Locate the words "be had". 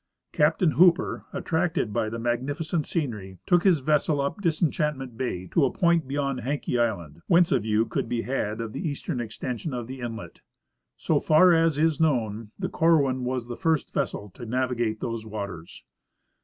8.09-8.61